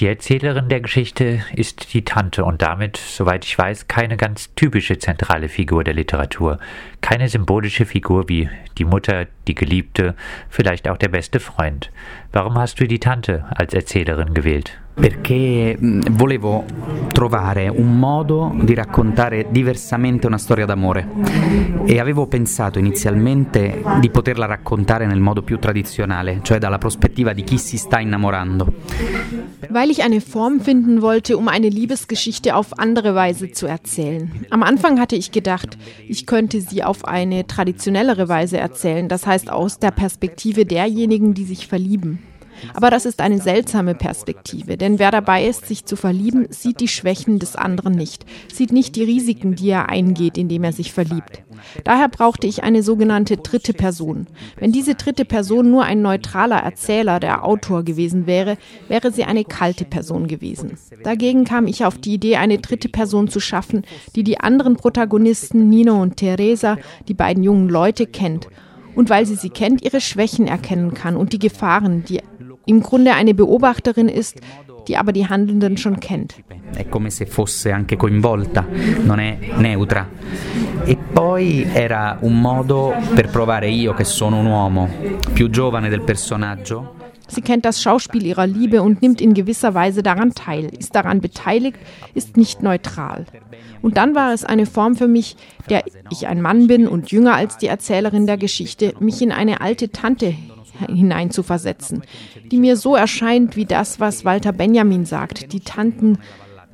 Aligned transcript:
Die 0.00 0.06
Erzählerin 0.06 0.70
der 0.70 0.80
Geschichte 0.80 1.42
ist 1.52 1.92
die 1.92 2.06
Tante 2.06 2.42
und 2.46 2.62
damit, 2.62 2.96
soweit 2.96 3.44
ich 3.44 3.58
weiß, 3.58 3.86
keine 3.86 4.16
ganz 4.16 4.54
typische 4.54 4.98
zentrale 4.98 5.50
Figur 5.50 5.84
der 5.84 5.92
Literatur, 5.92 6.58
keine 7.02 7.28
symbolische 7.28 7.84
Figur 7.84 8.26
wie 8.26 8.48
die 8.78 8.86
Mutter, 8.86 9.26
die 9.46 9.54
Geliebte, 9.54 10.14
vielleicht 10.48 10.88
auch 10.88 10.96
der 10.96 11.08
beste 11.08 11.38
Freund. 11.38 11.90
Warum 12.32 12.54
hast 12.54 12.80
du 12.80 12.88
die 12.88 12.98
Tante 12.98 13.44
als 13.50 13.74
Erzählerin 13.74 14.32
gewählt? 14.32 14.80
Perché 15.00 15.76
volevo 15.80 16.64
trovare 17.10 17.68
un 17.68 17.98
modo 17.98 18.54
di 18.60 18.74
raccontare 18.74 19.46
diversamente 19.50 20.26
una 20.26 20.38
storia 20.38 20.66
d'amore 20.66 21.08
e 21.86 21.98
avevo 21.98 22.26
pensato 22.26 22.78
inizialmente 22.78 23.82
di 24.00 24.10
poterla 24.10 24.46
raccontare 24.46 25.06
nel 25.06 25.20
modo 25.20 25.42
più 25.42 25.58
tradizionale, 25.58 26.40
cioè 26.42 26.58
dalla 26.58 26.78
prospettiva 26.78 27.32
di 27.32 27.42
chi 27.42 27.58
si 27.58 27.78
sta 27.78 27.98
innamorando. 27.98 28.72
Weil 29.70 29.90
ich 29.90 30.02
eine 30.02 30.20
Form 30.20 30.60
finden 30.60 31.00
wollte, 31.00 31.36
um 31.36 31.48
eine 31.48 31.68
Liebesgeschichte 31.68 32.54
auf 32.54 32.78
andere 32.78 33.14
Weise 33.14 33.52
zu 33.52 33.66
erzählen. 33.66 34.30
Am 34.50 34.62
Anfang 34.62 34.98
hatte 35.00 35.16
ich 35.16 35.30
gedacht, 35.30 35.78
ich 36.08 36.26
könnte 36.26 36.60
sie 36.60 36.82
auf 36.82 37.04
eine 37.04 37.46
traditionellere 37.46 38.28
Weise 38.28 38.58
erzählen, 38.58 39.08
das 39.08 39.26
heißt 39.26 39.50
aus 39.50 39.78
der 39.78 39.92
Perspektive 39.92 40.66
derjenigen, 40.66 41.34
die 41.34 41.44
sich 41.44 41.66
verlieben. 41.66 42.18
Aber 42.74 42.90
das 42.90 43.06
ist 43.06 43.20
eine 43.20 43.40
seltsame 43.40 43.94
Perspektive, 43.94 44.76
denn 44.76 44.98
wer 44.98 45.10
dabei 45.10 45.46
ist, 45.46 45.66
sich 45.66 45.84
zu 45.84 45.96
verlieben, 45.96 46.46
sieht 46.50 46.80
die 46.80 46.88
Schwächen 46.88 47.38
des 47.38 47.56
anderen 47.56 47.92
nicht, 47.94 48.24
sieht 48.52 48.72
nicht 48.72 48.96
die 48.96 49.04
Risiken, 49.04 49.54
die 49.54 49.70
er 49.70 49.88
eingeht, 49.88 50.38
indem 50.38 50.64
er 50.64 50.72
sich 50.72 50.92
verliebt. 50.92 51.42
Daher 51.84 52.08
brauchte 52.08 52.46
ich 52.46 52.62
eine 52.62 52.82
sogenannte 52.82 53.36
dritte 53.36 53.72
Person. 53.72 54.26
Wenn 54.58 54.72
diese 54.72 54.94
dritte 54.94 55.24
Person 55.24 55.70
nur 55.70 55.84
ein 55.84 56.02
neutraler 56.02 56.58
Erzähler, 56.58 57.20
der 57.20 57.44
Autor 57.44 57.82
gewesen 57.82 58.26
wäre, 58.26 58.56
wäre 58.88 59.12
sie 59.12 59.24
eine 59.24 59.44
kalte 59.44 59.84
Person 59.84 60.26
gewesen. 60.26 60.78
Dagegen 61.02 61.44
kam 61.44 61.66
ich 61.66 61.84
auf 61.84 61.98
die 61.98 62.14
Idee, 62.14 62.36
eine 62.36 62.58
dritte 62.58 62.88
Person 62.88 63.28
zu 63.28 63.40
schaffen, 63.40 63.84
die 64.16 64.24
die 64.24 64.40
anderen 64.40 64.76
Protagonisten 64.76 65.68
Nino 65.68 66.00
und 66.00 66.16
Teresa, 66.16 66.78
die 67.08 67.14
beiden 67.14 67.42
jungen 67.42 67.68
Leute, 67.68 68.06
kennt 68.06 68.48
und 68.94 69.10
weil 69.10 69.26
sie 69.26 69.36
sie 69.36 69.50
kennt, 69.50 69.82
ihre 69.82 70.00
Schwächen 70.00 70.46
erkennen 70.46 70.94
kann 70.94 71.16
und 71.16 71.32
die 71.32 71.38
Gefahren, 71.38 72.04
die 72.04 72.20
im 72.70 72.80
Grunde 72.82 73.14
eine 73.14 73.34
Beobachterin 73.34 74.08
ist, 74.08 74.40
die 74.86 74.96
aber 74.96 75.12
die 75.12 75.28
Handelnden 75.28 75.76
schon 75.76 75.98
kennt. 75.98 76.36
È 76.74 76.88
come 76.88 77.10
se 77.10 77.26
fosse 77.26 77.72
anche 77.72 77.96
coinvolta, 77.96 78.64
non 79.02 79.18
è 79.18 79.38
neutra. 79.56 80.08
E 80.84 80.96
poi 80.96 81.66
era 81.72 82.18
un 82.20 82.40
modo 82.40 82.94
per 83.14 83.28
provare 83.28 83.68
io 83.68 83.92
che 83.92 84.04
sono 84.04 84.38
un 84.38 84.46
uomo 84.46 84.88
più 85.32 85.50
giovane 85.50 85.88
del 85.88 86.02
personaggio. 86.02 86.94
Sie 87.26 87.42
kennt 87.42 87.64
das 87.64 87.80
Schauspiel 87.80 88.26
ihrer 88.26 88.46
Liebe 88.46 88.82
und 88.82 89.02
nimmt 89.02 89.20
in 89.20 89.34
gewisser 89.34 89.72
Weise 89.74 90.02
daran 90.02 90.32
teil, 90.34 90.70
ist 90.76 90.96
daran 90.96 91.20
beteiligt, 91.20 91.78
ist 92.14 92.36
nicht 92.36 92.60
neutral. 92.62 93.24
Und 93.82 93.96
dann 93.96 94.16
war 94.16 94.32
es 94.32 94.44
eine 94.44 94.66
Form 94.66 94.96
für 94.96 95.06
mich, 95.06 95.36
der 95.68 95.84
ich 96.10 96.26
ein 96.26 96.42
Mann 96.42 96.66
bin 96.66 96.88
und 96.88 97.12
jünger 97.12 97.34
als 97.34 97.56
die 97.56 97.68
Erzählerin 97.68 98.26
der 98.26 98.36
Geschichte, 98.36 98.94
mich 98.98 99.22
in 99.22 99.30
eine 99.30 99.60
alte 99.60 99.90
Tante 99.90 100.34
hineinzuversetzen, 100.88 102.02
die 102.50 102.58
mir 102.58 102.76
so 102.76 102.96
erscheint 102.96 103.56
wie 103.56 103.66
das, 103.66 104.00
was 104.00 104.24
Walter 104.24 104.52
Benjamin 104.52 105.04
sagt. 105.04 105.52
Die 105.52 105.60
Tanten 105.60 106.18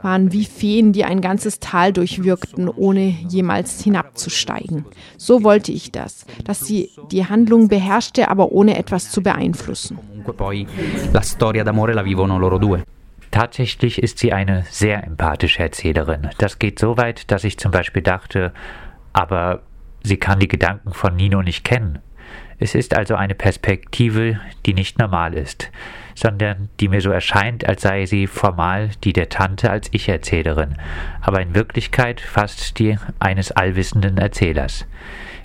waren 0.02 0.32
wie 0.32 0.44
Feen, 0.44 0.92
die 0.92 1.04
ein 1.04 1.20
ganzes 1.20 1.58
Tal 1.58 1.92
durchwirkten, 1.92 2.68
ohne 2.68 3.14
jemals 3.28 3.82
hinabzusteigen. 3.82 4.84
So 5.16 5.42
wollte 5.42 5.72
ich 5.72 5.90
das, 5.90 6.26
dass 6.44 6.60
sie 6.60 6.90
die 7.10 7.26
Handlung 7.26 7.68
beherrschte, 7.68 8.28
aber 8.28 8.52
ohne 8.52 8.78
etwas 8.78 9.10
zu 9.10 9.22
beeinflussen. 9.22 9.98
Tatsächlich 13.30 14.02
ist 14.02 14.18
sie 14.18 14.32
eine 14.32 14.64
sehr 14.70 15.04
empathische 15.04 15.62
Erzählerin. 15.62 16.28
Das 16.38 16.58
geht 16.58 16.78
so 16.78 16.96
weit, 16.96 17.30
dass 17.30 17.44
ich 17.44 17.58
zum 17.58 17.70
Beispiel 17.70 18.02
dachte, 18.02 18.52
aber 19.12 19.62
sie 20.02 20.16
kann 20.16 20.38
die 20.38 20.48
Gedanken 20.48 20.92
von 20.92 21.16
Nino 21.16 21.42
nicht 21.42 21.64
kennen. 21.64 21.98
Es 22.58 22.74
ist 22.74 22.96
also 22.96 23.14
eine 23.16 23.34
Perspektive, 23.34 24.40
die 24.64 24.72
nicht 24.72 24.98
normal 24.98 25.34
ist, 25.34 25.70
sondern 26.14 26.70
die 26.80 26.88
mir 26.88 27.02
so 27.02 27.10
erscheint, 27.10 27.68
als 27.68 27.82
sei 27.82 28.06
sie 28.06 28.26
formal 28.26 28.90
die 29.04 29.12
der 29.12 29.28
Tante 29.28 29.70
als 29.70 29.88
Ich-Erzählerin, 29.92 30.76
aber 31.20 31.42
in 31.42 31.54
Wirklichkeit 31.54 32.20
fast 32.20 32.78
die 32.78 32.96
eines 33.18 33.52
allwissenden 33.52 34.16
Erzählers. 34.16 34.86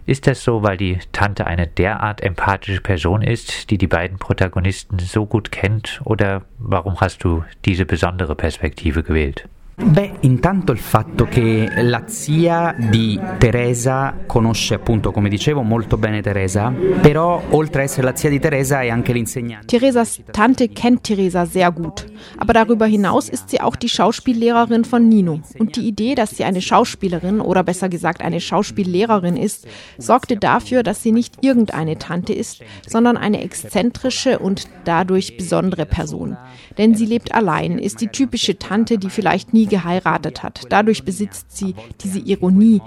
Ist 0.05 0.25
das 0.25 0.43
so, 0.43 0.63
weil 0.63 0.77
die 0.77 0.99
Tante 1.11 1.45
eine 1.45 1.67
derart 1.67 2.21
empathische 2.21 2.81
Person 2.81 3.21
ist, 3.21 3.69
die 3.69 3.77
die 3.77 3.87
beiden 3.87 4.17
Protagonisten 4.17 4.97
so 4.99 5.25
gut 5.25 5.51
kennt, 5.51 6.01
oder 6.05 6.43
warum 6.57 6.99
hast 7.01 7.23
du 7.23 7.43
diese 7.65 7.85
besondere 7.85 8.35
Perspektive 8.35 9.03
gewählt? 9.03 9.47
Beh, 9.83 10.11
intanto 10.21 10.71
il 10.71 10.77
fatto 10.77 11.25
che 11.25 11.69
la 11.81 12.03
zia 12.05 12.75
di 12.77 13.19
Teresa 13.39 14.13
conosce 14.27 14.75
appunto, 14.75 15.11
come 15.11 15.27
dicevo, 15.27 15.63
molto 15.63 15.97
bene 15.97 16.21
Teresa, 16.21 16.71
però 17.01 17.41
oltre 17.49 17.81
a 17.81 17.83
essere 17.85 18.03
la 18.03 18.15
zia 18.15 18.29
di 18.29 18.39
Teresa 18.39 18.81
è 18.81 18.89
anche 18.89 19.11
l'insegnante. 19.11 19.65
Teresas 19.65 20.21
Tante 20.31 20.69
kennt 20.69 21.03
Teresa 21.03 21.45
sehr 21.45 21.71
gut, 21.71 22.05
aber 22.37 22.53
darüber 22.53 22.85
hinaus 22.85 23.27
ist 23.27 23.49
sie 23.49 23.59
auch 23.59 23.75
die 23.75 23.89
Schauspiellehrerin 23.89 24.85
von 24.85 25.07
Nino. 25.07 25.41
Und 25.57 25.75
die 25.75 25.87
Idee, 25.87 26.15
dass 26.15 26.31
sie 26.31 26.43
eine 26.43 26.61
Schauspielerin 26.61 27.41
oder 27.41 27.63
besser 27.63 27.89
gesagt 27.89 28.21
eine 28.21 28.39
Schauspiellehrerin 28.39 29.35
ist, 29.35 29.67
sorgte 29.97 30.37
dafür, 30.37 30.83
dass 30.83 31.01
sie 31.01 31.11
nicht 31.11 31.35
irgendeine 31.41 31.97
Tante 31.97 32.33
ist, 32.33 32.61
sondern 32.87 33.17
eine 33.17 33.41
exzentrische 33.41 34.39
und 34.39 34.67
dadurch 34.85 35.37
besondere 35.37 35.85
Person. 35.85 36.37
Denn 36.77 36.95
sie 36.95 37.05
lebt 37.05 37.33
allein, 37.33 37.79
ist 37.79 37.99
die 37.99 38.07
typische 38.07 38.57
Tante, 38.57 38.97
die 38.97 39.09
vielleicht 39.09 39.53
nie 39.53 39.70
geheiratet 39.71 40.43
hat. 40.43 40.65
Dadurch 40.69 41.03
besitzt 41.03 41.57
sie 41.57 41.73
diese 42.01 42.19
Ironie, 42.19 42.81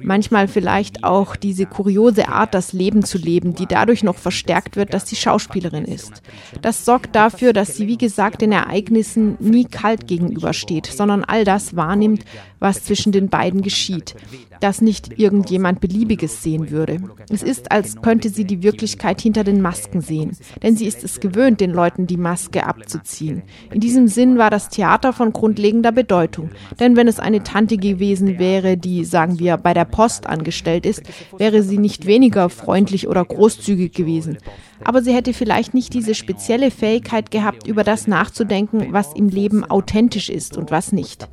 manchmal 0.00 0.48
vielleicht 0.48 1.04
auch 1.04 1.36
diese 1.36 1.66
kuriose 1.66 2.28
Art, 2.28 2.54
das 2.54 2.72
Leben 2.72 3.02
zu 3.04 3.18
leben, 3.18 3.54
die 3.54 3.66
dadurch 3.66 4.02
noch 4.02 4.16
verstärkt 4.16 4.76
wird, 4.76 4.94
dass 4.94 5.08
sie 5.08 5.16
Schauspielerin 5.16 5.84
ist. 5.84 6.22
Das 6.62 6.84
sorgt 6.84 7.14
dafür, 7.14 7.52
dass 7.52 7.76
sie, 7.76 7.86
wie 7.86 7.98
gesagt, 7.98 8.42
den 8.42 8.52
Ereignissen 8.52 9.36
nie 9.40 9.64
kalt 9.64 10.06
gegenübersteht, 10.06 10.86
sondern 10.86 11.24
all 11.24 11.44
das 11.44 11.76
wahrnimmt, 11.76 12.24
was 12.58 12.84
zwischen 12.84 13.12
den 13.12 13.28
beiden 13.28 13.62
geschieht, 13.62 14.14
das 14.60 14.80
nicht 14.80 15.18
irgendjemand 15.18 15.80
Beliebiges 15.80 16.42
sehen 16.42 16.70
würde. 16.70 16.98
Es 17.30 17.42
ist, 17.42 17.70
als 17.70 18.00
könnte 18.00 18.30
sie 18.30 18.44
die 18.44 18.62
Wirklichkeit 18.62 19.20
hinter 19.20 19.44
den 19.44 19.60
Masken 19.60 20.00
sehen, 20.00 20.36
denn 20.62 20.76
sie 20.76 20.86
ist 20.86 21.04
es 21.04 21.20
gewöhnt, 21.20 21.60
den 21.60 21.70
Leuten 21.70 22.06
die 22.06 22.16
Maske 22.16 22.66
abzuziehen. 22.66 23.42
In 23.72 23.80
diesem 23.80 24.08
Sinn 24.08 24.38
war 24.38 24.50
das 24.50 24.68
Theater 24.70 25.12
von 25.12 25.32
grundlegender 25.32 25.92
Bedeutung, 25.92 26.50
denn 26.80 26.96
wenn 26.96 27.08
es 27.08 27.20
eine 27.20 27.42
Tante 27.42 27.76
gewesen 27.76 28.38
wäre, 28.38 28.76
die, 28.76 29.04
sagen 29.04 29.38
wir, 29.38 29.58
bei 29.58 29.74
der 29.76 29.84
Post 29.84 30.26
angestellt 30.26 30.86
ist, 30.86 31.02
wäre 31.38 31.62
sie 31.62 31.78
nicht 31.78 32.06
weniger 32.06 32.48
freundlich 32.48 33.06
oder 33.06 33.24
großzügig 33.24 33.92
gewesen. 33.92 34.38
Aber 34.84 35.02
sie 35.02 35.14
hätte 35.14 35.32
vielleicht 35.32 35.74
nicht 35.74 35.94
diese 35.94 36.14
spezielle 36.14 36.70
Fähigkeit 36.70 37.30
gehabt, 37.30 37.66
über 37.66 37.84
das 37.84 38.06
nachzudenken, 38.06 38.88
was 38.90 39.12
im 39.14 39.28
Leben 39.28 39.64
authentisch 39.64 40.28
ist 40.28 40.56
und 40.56 40.70
was 40.70 40.92
nicht. 40.92 41.28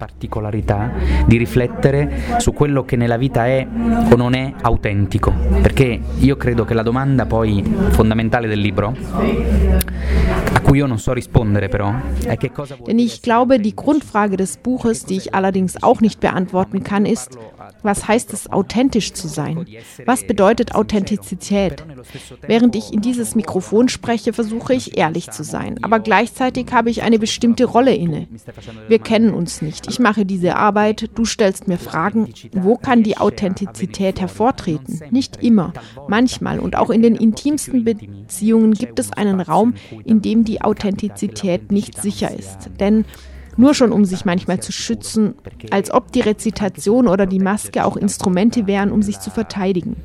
Di 1.28 1.38
riflettere 1.38 2.10
su 2.40 2.54
quello 2.54 2.84
che 2.84 2.96
nella 2.96 3.18
vita 3.18 3.46
è 3.46 3.66
o 4.12 4.16
non 4.16 4.34
è 4.34 4.54
autentico, 4.62 5.34
perché 5.62 6.00
io 6.20 6.38
credo 6.38 6.66
che 6.66 6.74
la 6.74 6.84
domanda 6.84 7.26
poi 7.26 7.64
fondamentale 7.92 8.48
del 8.48 8.60
libro 8.60 8.96
a 10.54 10.60
cui 10.62 10.78
io 10.78 10.86
non 10.86 11.00
so 11.00 11.14
rispondere 11.14 11.68
però 11.68 11.94
è 12.26 12.38
che 12.38 12.52
cosa 12.52 12.78
Denn 12.86 13.00
ich 13.00 13.22
glaube, 13.22 13.60
die 13.60 13.76
Grundfrage 13.76 14.38
des 14.38 14.58
Buches, 14.58 15.06
die 15.06 15.18
ich 15.18 15.34
allerdings 15.34 15.82
auch 15.82 16.02
nicht 16.02 16.20
beantworten 16.20 16.84
kann, 16.84 17.06
ist, 17.06 17.38
was 17.84 18.08
heißt 18.08 18.34
es, 18.34 18.52
authentisch 18.52 19.14
zu 19.14 19.28
sein? 19.28 19.66
Was 20.06 20.26
bedeutet 20.26 20.76
Authentizität? 20.76 21.84
Während 22.48 22.76
ich 22.76 22.94
in 22.94 23.02
dieses 23.02 23.36
Mikrofon 23.36 23.90
spreche, 23.90 24.34
versuche 24.34 24.74
ich 24.74 24.98
ehrlich 24.98 25.30
zu 25.32 25.44
sein, 25.44 25.84
aber 25.84 26.00
gleichzeitig 26.00 26.68
habe 26.72 26.90
ich 26.90 27.04
eine 27.04 27.20
bestimmte 27.20 27.66
Rolle 27.66 27.94
inne. 27.96 28.28
Wir 28.88 29.00
kennen 29.00 29.34
uns 29.34 29.62
nicht. 29.62 29.88
Ich 29.90 30.00
mache 30.00 30.26
diese 30.26 30.56
Arbeit, 30.56 31.10
du 31.16 31.26
stellst 31.26 31.68
mir 31.68 31.78
Fragen. 31.78 32.34
Wo 32.54 32.78
kann 32.78 33.04
die 33.04 33.18
Authentizität 33.18 34.20
hervortreten? 34.20 35.02
Nicht 35.12 35.44
immer, 35.44 35.74
manchmal 36.08 36.60
und 36.60 36.76
auch 36.76 36.90
in 36.90 37.02
den 37.02 37.16
intimsten 37.16 37.84
Beziehungen 37.84 38.74
gibt 38.74 39.00
es 39.00 39.12
einen 39.12 39.40
Raum, 39.40 39.76
in 40.06 40.22
dem 40.22 40.44
die 40.44 40.62
Authentizität 40.62 41.72
nicht 41.72 42.02
sicher 42.02 42.32
ist. 42.38 42.70
Denn 42.80 43.06
nur 43.58 43.74
schon 43.74 43.92
um 43.92 44.06
sich 44.06 44.26
manchmal 44.26 44.60
zu 44.60 44.72
schützen, 44.72 45.36
als 45.72 45.92
ob 45.92 46.12
die 46.12 46.22
Rezitation 46.22 47.08
oder 47.08 47.26
die 47.26 47.40
Maske 47.40 47.86
auch 47.86 47.98
Instrumente 47.98 48.68
wären, 48.68 48.92
um 48.92 49.02
sich 49.02 49.20
zu 49.20 49.30
verteidigen. 49.30 49.96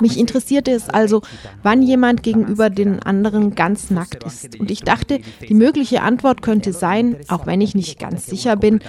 Mich 0.00 0.18
interessierte 0.18 0.72
es 0.72 0.88
also, 0.88 1.22
wann 1.62 1.82
jemand 1.82 2.22
gegenüber 2.22 2.68
den 2.68 3.00
anderen 3.00 3.54
ganz 3.54 3.90
nackt 3.90 4.24
ist. 4.24 4.58
Und 4.58 4.70
ich 4.70 4.80
dachte, 4.80 5.20
die 5.48 5.54
mögliche 5.54 6.02
Antwort 6.02 6.42
könnte 6.42 6.72
sein, 6.72 7.16
auch 7.28 7.46
wenn 7.46 7.60
ich 7.60 7.74
nicht 7.74 7.98
ganz 7.98 8.26
sicher 8.26 8.56
bin, 8.56 8.80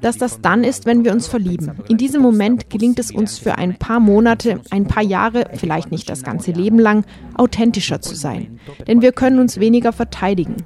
dass 0.00 0.18
das 0.18 0.40
dann 0.40 0.62
ist, 0.62 0.84
wenn 0.84 1.04
wir 1.04 1.12
uns 1.12 1.26
verlieben. 1.26 1.72
In 1.88 1.96
diesem 1.96 2.20
Moment 2.20 2.68
gelingt 2.68 2.98
es 2.98 3.10
uns 3.10 3.38
für 3.38 3.56
ein 3.56 3.76
paar 3.78 4.00
Monate, 4.00 4.60
ein 4.70 4.86
paar 4.86 5.02
Jahre, 5.02 5.48
vielleicht 5.54 5.90
nicht 5.90 6.10
das 6.10 6.22
ganze 6.22 6.52
Leben 6.52 6.78
lang, 6.78 7.04
authentischer 7.34 8.02
zu 8.02 8.14
sein. 8.14 8.58
Denn 8.86 9.02
wir 9.02 9.12
können 9.12 9.38
uns 9.38 9.60
weniger 9.60 9.92
verteidigen. 9.92 10.56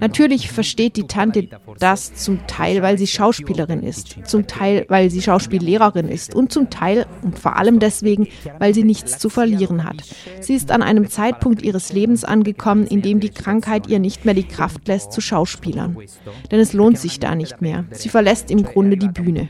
Natürlich 0.00 0.50
versteht 0.50 0.96
die 0.96 1.06
Tante 1.06 1.48
das 1.78 2.14
zum 2.14 2.46
Teil, 2.46 2.82
weil 2.82 2.98
sie 2.98 3.06
Schauspielerin 3.06 3.82
ist, 3.82 4.16
zum 4.26 4.46
Teil, 4.46 4.84
weil 4.88 5.10
sie 5.10 5.22
Schauspiellehrerin 5.22 6.08
ist 6.08 6.34
und 6.34 6.52
zum 6.52 6.70
Teil 6.70 7.06
und 7.22 7.38
vor 7.38 7.56
allem 7.56 7.78
deswegen, 7.78 8.28
weil 8.58 8.74
sie 8.74 8.84
nichts 8.84 9.18
zu 9.18 9.28
verlieren 9.28 9.84
hat. 9.84 10.02
Sie 10.40 10.54
ist 10.54 10.70
an 10.70 10.82
einem 10.82 11.08
Zeitpunkt 11.08 11.62
ihres 11.62 11.92
Lebens 11.92 12.24
angekommen, 12.24 12.86
in 12.86 13.02
dem 13.02 13.20
die 13.20 13.30
Krankheit 13.30 13.88
ihr 13.88 13.98
nicht 13.98 14.24
mehr 14.24 14.34
die 14.34 14.44
Kraft 14.44 14.86
lässt 14.88 15.12
zu 15.12 15.20
Schauspielern. 15.20 15.96
Denn 16.50 16.60
es 16.60 16.72
lohnt 16.72 16.98
sich 16.98 17.20
da 17.20 17.34
nicht 17.34 17.60
mehr. 17.60 17.84
Sie 17.90 18.08
verlässt 18.08 18.50
im 18.50 18.62
Grunde 18.64 18.96
die 18.96 19.08
Bühne. 19.08 19.48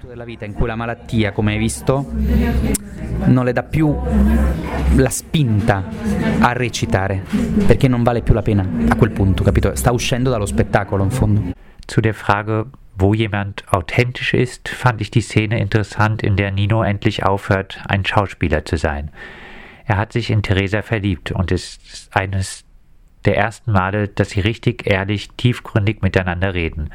Non 3.26 3.44
le 3.44 3.52
dà 3.52 3.62
più 3.62 3.96
la 4.96 5.10
spinta 5.10 5.84
a 6.40 6.52
recitare, 6.52 7.22
perché 7.66 7.88
non 7.88 8.02
vale 8.02 8.22
più 8.22 8.34
la 8.34 8.42
pena 8.42 8.66
a 8.88 8.96
quel 8.96 9.10
punto, 9.10 9.42
capito? 9.42 9.74
Sta 9.74 9.92
uscendo 9.92 10.30
dallo 10.30 10.46
spettacolo 10.46 11.04
in 11.04 11.10
fondo. 11.10 11.42
Zu 11.86 12.00
der 12.00 12.14
Frage, 12.14 12.66
wo 12.96 13.14
jemand 13.14 13.64
authentisch 13.70 14.34
ist, 14.34 14.68
fand 14.68 15.00
ich 15.00 15.10
die 15.10 15.22
Szene 15.22 15.58
interessant, 15.58 16.22
in 16.22 16.36
der 16.36 16.50
Nino 16.50 16.82
endlich 16.82 17.24
aufhört, 17.24 17.80
ein 17.86 18.04
Schauspieler 18.04 18.64
zu 18.64 18.76
sein. 18.76 19.10
Er 19.86 19.96
hat 19.96 20.12
sich 20.12 20.30
in 20.30 20.42
Theresa 20.42 20.82
verliebt 20.82 21.32
und 21.32 21.50
ist 21.50 22.08
eines 22.12 22.64
der 23.24 23.36
ersten 23.36 23.72
Male, 23.72 24.08
dass 24.08 24.30
sie 24.30 24.40
richtig 24.40 24.86
ehrlich, 24.86 25.30
tiefgründig 25.36 26.02
miteinander 26.02 26.54
reden. 26.54 26.90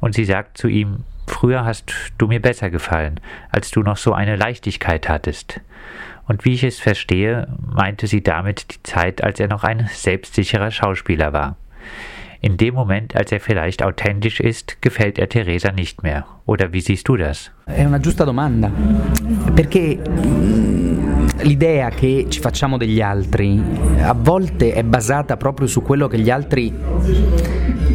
Und 0.00 0.14
sie 0.14 0.24
sagt 0.24 0.58
zu 0.58 0.68
ihm, 0.68 1.04
früher 1.30 1.64
hast 1.64 1.92
du 2.18 2.26
mir 2.26 2.40
besser 2.40 2.70
gefallen, 2.70 3.20
als 3.50 3.70
du 3.70 3.82
noch 3.82 3.96
so 3.96 4.12
eine 4.12 4.36
Leichtigkeit 4.36 5.08
hattest. 5.08 5.60
Und 6.26 6.44
wie 6.44 6.54
ich 6.54 6.64
es 6.64 6.78
verstehe, 6.78 7.48
meinte 7.58 8.06
sie 8.06 8.22
damit 8.22 8.74
die 8.74 8.82
Zeit, 8.82 9.22
als 9.22 9.40
er 9.40 9.48
noch 9.48 9.64
ein 9.64 9.88
selbstsicherer 9.92 10.70
Schauspieler 10.70 11.32
war. 11.32 11.56
In 12.40 12.56
dem 12.56 12.74
Moment, 12.74 13.16
als 13.16 13.32
er 13.32 13.40
vielleicht 13.40 13.82
authentisch 13.82 14.40
ist, 14.40 14.80
gefällt 14.80 15.18
er 15.18 15.28
Theresa 15.28 15.72
nicht 15.72 16.02
mehr. 16.02 16.26
Oder 16.46 16.72
wie 16.72 16.80
siehst 16.80 17.08
du 17.08 17.16
das? 17.16 17.50
È 17.72 17.84
una 17.84 18.00
giusta 18.00 18.24
domanda. 18.24 18.70
Perché 19.54 20.00
l'idea 21.42 21.90
che 21.90 22.26
ci 22.28 22.40
facciamo 22.40 22.76
degli 22.76 23.00
altri 23.00 23.62
a 24.00 24.14
volte 24.14 24.72
è 24.72 24.82
basata 24.82 25.36
proprio 25.36 25.66
su 25.66 25.82
quello 25.82 26.06
che 26.08 26.18
gli 26.18 26.30
altri 26.30 26.72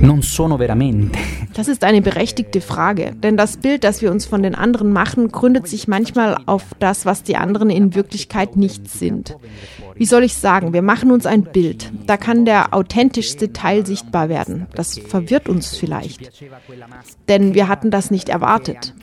non 0.01 0.21
sono 0.21 0.57
veramente. 0.57 1.19
Das 1.53 1.67
ist 1.67 1.83
eine 1.83 2.01
berechtigte 2.01 2.59
Frage, 2.59 3.13
denn 3.15 3.37
das 3.37 3.57
Bild, 3.57 3.83
das 3.83 4.01
wir 4.01 4.11
uns 4.11 4.25
von 4.25 4.43
den 4.43 4.55
anderen 4.55 4.91
machen, 4.91 5.29
gründet 5.29 5.67
sich 5.67 5.87
manchmal 5.87 6.37
auf 6.45 6.63
das, 6.79 7.05
was 7.05 7.23
die 7.23 7.37
anderen 7.37 7.69
in 7.69 7.95
Wirklichkeit 7.95 8.57
nicht 8.57 8.89
sind. 8.89 9.37
Wie 9.95 10.05
soll 10.05 10.23
ich 10.23 10.35
sagen, 10.35 10.73
wir 10.73 10.81
machen 10.81 11.11
uns 11.11 11.25
ein 11.25 11.43
Bild. 11.43 11.89
Da 12.05 12.17
kann 12.17 12.43
der 12.43 12.73
authentischste 12.73 13.53
Teil 13.53 13.85
sichtbar 13.85 14.27
werden. 14.27 14.67
Das 14.75 14.99
verwirrt 14.99 15.47
uns 15.47 15.77
vielleicht. 15.77 16.43
Denn 17.29 17.53
wir 17.53 17.69
hatten 17.69 17.91
das 17.91 18.11
nicht 18.11 18.27
erwartet. 18.27 18.93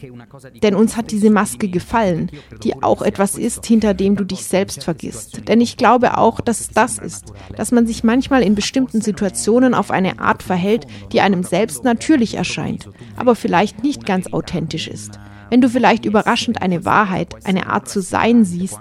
Denn 0.63 0.75
uns 0.75 0.97
hat 0.97 1.11
diese 1.11 1.31
Maske 1.31 1.69
gefallen, 1.69 2.31
die 2.63 2.83
auch 2.83 3.03
etwas 3.03 3.37
ist, 3.37 3.67
hinter 3.67 3.95
dem 3.95 4.17
du 4.17 4.25
dich 4.25 4.45
selbst 4.45 4.85
vergisst. 4.85 5.49
Denn 5.49 5.61
ich 5.61 5.77
glaube 5.77 6.19
auch, 6.19 6.41
dass 6.41 6.61
es 6.61 6.69
das 6.69 6.99
ist, 6.99 7.33
dass 7.57 7.73
man 7.73 7.87
sich 7.87 8.05
manchmal 8.05 8.43
in 8.43 8.55
bestimmten 8.55 9.01
Situationen 9.01 9.75
auf 9.75 9.91
eine 9.91 10.21
Art 10.21 10.43
verhält, 10.43 10.87
die 11.13 11.21
einem 11.21 11.43
selbst 11.43 11.85
natürlich 11.85 12.35
erscheint, 12.35 12.89
aber 13.17 13.35
vielleicht 13.35 13.83
nicht 13.83 14.07
ganz 14.07 14.33
authentisch 14.33 14.89
ist. 14.89 15.19
Wenn 15.51 15.61
du 15.61 15.69
vielleicht 15.69 16.07
überraschend 16.07 16.63
eine 16.63 16.87
Wahrheit, 16.87 17.35
eine 17.45 17.67
Art 17.67 17.87
zu 17.87 18.01
sein 18.01 18.45
siehst, 18.47 18.79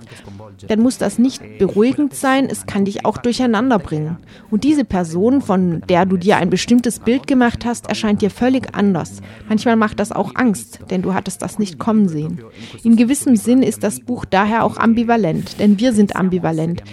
dann 0.68 0.80
muss 0.80 0.98
das 0.98 1.20
nicht 1.20 1.42
beruhigend 1.60 2.14
sein, 2.14 2.48
es 2.50 2.66
kann 2.66 2.86
dich 2.86 3.06
auch 3.06 3.18
durcheinander 3.18 3.80
bringen. 3.80 4.18
Und 4.50 4.64
diese 4.64 4.86
Person, 4.86 5.42
von 5.42 5.82
der 5.90 6.06
du 6.06 6.18
dir 6.18 6.38
ein 6.38 6.50
bestimmtes 6.50 7.00
Bild 7.00 7.28
gemacht 7.28 7.66
hast, 7.66 7.88
erscheint 7.88 8.22
dir 8.22 8.30
völlig 8.30 8.74
anders. 8.76 9.22
Manchmal 9.48 9.76
macht 9.76 10.00
das 10.00 10.12
auch 10.12 10.36
Angst, 10.36 10.80
denn 10.90 11.02
du 11.02 11.14
hattest 11.14 11.42
das 11.42 11.60
nicht 11.60 11.80
kommen 11.80 12.08
sehen. 12.08 12.42
In 12.84 12.96
gewissem 12.96 13.36
Sinn 13.36 13.64
ist 13.64 13.84
das 13.84 14.00
Buch 14.00 14.26
daher 14.26 14.64
auch 14.64 14.78
ambivalent, 14.78 15.60
denn 15.60 15.80
wir 15.80 15.94
sind 15.94 16.16
ambivalent. 16.16 16.84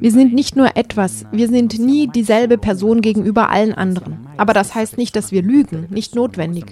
Wir 0.00 0.10
sind 0.10 0.34
nicht 0.34 0.56
nur 0.56 0.76
etwas, 0.76 1.24
wir 1.32 1.48
sind 1.48 1.78
nie 1.78 2.08
dieselbe 2.08 2.58
Person 2.58 3.00
gegenüber 3.00 3.50
allen 3.50 3.74
anderen. 3.74 4.26
Aber 4.36 4.54
das 4.54 4.74
heißt 4.74 4.96
nicht, 4.96 5.16
dass 5.16 5.32
wir 5.32 5.42
lügen, 5.42 5.86
nicht 5.90 6.14
notwendig. 6.14 6.64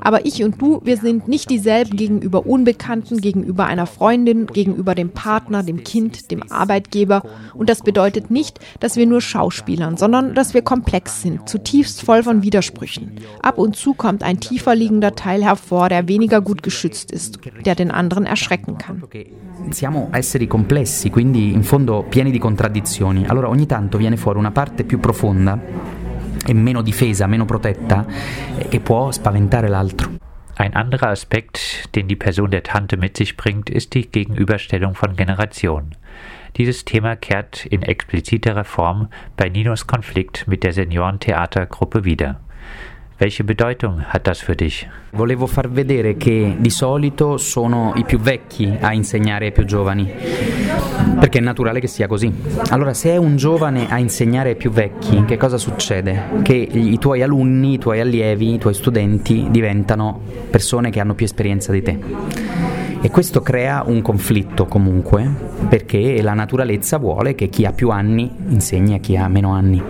Aber 0.00 0.24
ich 0.24 0.42
und 0.42 0.60
du, 0.60 0.80
wir 0.82 0.96
sind 0.96 1.28
nicht 1.28 1.50
dieselben 1.50 1.96
gegenüber 1.96 2.46
Unbekannten, 2.46 3.20
gegenüber 3.20 3.66
einer 3.66 3.86
Freundin, 3.86 4.46
gegenüber 4.46 4.94
dem 4.94 5.10
Partner, 5.10 5.62
dem 5.62 5.84
Kind, 5.84 6.30
dem 6.30 6.50
Arbeitgeber. 6.50 7.22
Und 7.54 7.68
das 7.68 7.82
bedeutet 7.82 8.30
nicht, 8.30 8.60
dass 8.80 8.96
wir 8.96 9.06
nur 9.06 9.20
Schauspielern, 9.20 9.98
sondern 9.98 10.34
dass 10.34 10.54
wir 10.54 10.62
komplex 10.62 11.20
sind, 11.20 11.48
zutiefst 11.48 12.02
voll 12.02 12.22
von 12.22 12.42
Widersprüchen. 12.42 13.12
Ab 13.42 13.58
und 13.58 13.76
zu 13.76 13.92
kommt 13.92 14.22
ein 14.22 14.40
tiefer 14.40 14.74
liegender 14.74 15.14
Teil 15.14 15.44
hervor, 15.44 15.90
der 15.90 16.08
weniger 16.08 16.40
gut 16.40 16.62
geschützt 16.62 17.10
ist, 17.12 17.40
der 17.66 17.74
den 17.74 17.90
anderen 17.90 18.24
erschrecken 18.24 18.78
kann. 18.78 19.02
Siamo 19.70 20.08
esseri 20.12 20.46
complessi, 20.46 21.10
quindi 21.10 21.52
in 21.52 21.62
fondo 21.62 22.02
pieni 22.02 22.31
di 22.32 22.38
contraddizioni. 22.38 23.24
Allora 23.26 23.48
ogni 23.48 23.66
tanto 23.66 23.98
viene 23.98 24.16
fuori 24.16 24.38
una 24.38 24.50
parte 24.50 24.82
più 24.82 24.98
profonda 24.98 25.56
e 26.44 26.54
meno 26.54 26.82
difesa, 26.82 27.28
meno 27.28 27.44
protetta, 27.44 28.04
eh, 28.58 28.68
che 28.68 28.80
può 28.80 29.12
spaventare 29.12 29.68
l'altro. 29.68 30.10
Ein 30.56 30.74
anderer 30.74 31.10
Aspekt, 31.10 31.88
den 31.92 32.06
die 32.06 32.16
Person 32.16 32.50
der 32.50 32.62
Tante 32.62 32.96
mit 32.96 33.16
sich 33.16 33.36
bringt, 33.36 33.70
ist 33.70 33.94
die 33.94 34.08
Gegenüberstellung 34.10 34.94
von 34.94 35.14
Generationen. 35.16 35.96
Dieses 36.56 36.84
Thema 36.84 37.16
kehrt 37.16 37.64
in 37.66 37.82
expliziterer 37.82 38.64
Form 38.64 39.08
bei 39.36 39.48
Ninos 39.48 39.86
Konflikt 39.86 40.46
mit 40.46 40.62
der 40.62 40.72
Seniorentheatergruppe 40.72 42.04
wieder. 42.04 42.40
Welche 43.18 43.44
Bedeutung 43.44 44.02
hat 44.02 44.26
das 44.26 44.40
für 44.40 44.56
dich? 44.56 44.86
Volevo 45.12 45.46
far 45.46 45.70
vedere 45.70 46.16
che 46.16 46.56
di 46.58 46.70
solito 46.70 47.38
sono 47.38 47.92
i 47.96 48.04
più 48.04 48.18
vecchi 48.18 48.76
a 48.80 48.92
insegnare 48.92 49.46
ai 49.46 49.52
più 49.52 49.64
giovani, 49.64 50.12
perché 51.18 51.38
è 51.38 51.40
naturale 51.42 51.80
che 51.80 51.86
sia 51.86 52.06
così. 52.06 52.32
Allora, 52.70 52.94
se 52.94 53.10
è 53.10 53.16
un 53.16 53.36
giovane 53.36 53.88
a 53.90 53.98
insegnare 53.98 54.50
ai 54.50 54.56
più 54.56 54.70
vecchi, 54.70 55.24
che 55.24 55.36
cosa 55.36 55.56
succede? 55.56 56.22
Che 56.42 56.54
i 56.54 56.98
tuoi 56.98 57.22
alunni, 57.22 57.74
i 57.74 57.78
tuoi 57.78 58.00
allievi, 58.00 58.54
i 58.54 58.58
tuoi 58.58 58.74
studenti 58.74 59.48
diventano 59.50 60.20
persone 60.50 60.90
che 60.90 61.00
hanno 61.00 61.14
più 61.14 61.24
esperienza 61.24 61.72
di 61.72 61.82
te. 61.82 61.98
E 63.00 63.10
questo 63.10 63.40
crea 63.40 63.82
un 63.84 64.00
conflitto 64.00 64.66
comunque, 64.66 65.28
perché 65.68 66.22
la 66.22 66.34
naturalezza 66.34 66.98
vuole 66.98 67.34
che 67.34 67.48
chi 67.48 67.64
ha 67.64 67.72
più 67.72 67.90
anni 67.90 68.30
insegni 68.48 68.94
a 68.94 68.98
chi 68.98 69.16
ha 69.16 69.26
meno 69.26 69.52
anni. 69.52 69.82